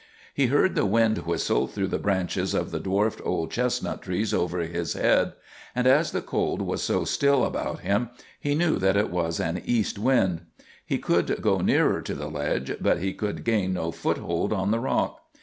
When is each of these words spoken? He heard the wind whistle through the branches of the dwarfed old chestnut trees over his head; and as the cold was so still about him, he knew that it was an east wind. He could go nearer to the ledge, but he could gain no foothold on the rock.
He 0.33 0.47
heard 0.47 0.73
the 0.73 0.87
wind 0.87 1.19
whistle 1.27 1.67
through 1.67 1.89
the 1.89 1.99
branches 1.99 2.55
of 2.55 2.71
the 2.71 2.79
dwarfed 2.79 3.21
old 3.23 3.51
chestnut 3.51 4.01
trees 4.01 4.33
over 4.33 4.61
his 4.61 4.93
head; 4.93 5.33
and 5.75 5.85
as 5.85 6.11
the 6.11 6.23
cold 6.23 6.59
was 6.63 6.81
so 6.81 7.05
still 7.05 7.45
about 7.45 7.81
him, 7.81 8.09
he 8.39 8.55
knew 8.55 8.79
that 8.79 8.97
it 8.97 9.11
was 9.11 9.39
an 9.39 9.61
east 9.63 9.99
wind. 9.99 10.41
He 10.83 10.97
could 10.97 11.39
go 11.43 11.59
nearer 11.59 12.01
to 12.01 12.15
the 12.15 12.29
ledge, 12.31 12.77
but 12.81 12.97
he 12.97 13.13
could 13.13 13.43
gain 13.43 13.73
no 13.73 13.91
foothold 13.91 14.51
on 14.51 14.71
the 14.71 14.79
rock. 14.79 15.21